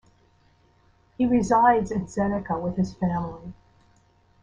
He 1.15 1.27
resides 1.27 1.91
in 1.91 2.07
Zenica 2.07 2.59
with 2.59 2.75
his 2.75 2.91
family. 2.95 3.53